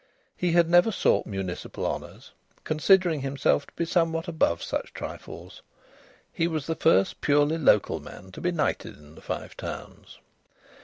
He 0.35 0.53
had 0.53 0.67
never 0.67 0.91
sought 0.91 1.27
municipal 1.27 1.85
honours, 1.85 2.31
considering 2.63 3.21
himself 3.21 3.67
to 3.67 3.73
be 3.73 3.85
somewhat 3.85 4.27
above 4.27 4.63
such 4.63 4.95
trifles. 4.95 5.61
He 6.33 6.47
was 6.47 6.65
the 6.65 6.73
first 6.73 7.21
purely 7.21 7.59
local 7.59 7.99
man 7.99 8.31
to 8.31 8.41
be 8.41 8.51
knighted 8.51 8.97
in 8.97 9.13
the 9.13 9.21
Five 9.21 9.55
Towns. 9.55 10.17